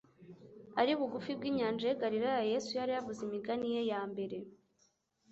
Ari 0.79 0.91
bugufi 0.99 1.31
bw'inyanja 1.37 1.83
y'i 1.87 1.99
Galilaya, 2.01 2.49
Yesu 2.53 2.69
yari 2.79 2.91
yavuze 2.95 3.19
imigani 3.27 3.67
ye 3.75 3.81
ya 3.91 4.01
mbere, 4.11 4.37